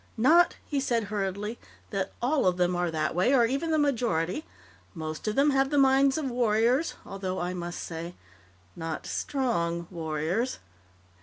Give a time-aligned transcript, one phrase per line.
[0.17, 1.59] "Not," he said hurriedly,
[1.91, 4.45] "that all of them are that way or even the majority.
[4.95, 8.15] Most of them have the minds of warriors, although, I must say,
[8.75, 10.57] not _strong__ warriors."